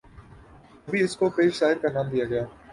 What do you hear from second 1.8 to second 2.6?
کا نام دیا گیا